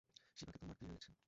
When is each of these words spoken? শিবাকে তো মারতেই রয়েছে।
শিবাকে 0.37 0.57
তো 0.57 0.65
মারতেই 0.65 0.87
রয়েছে। 0.87 1.11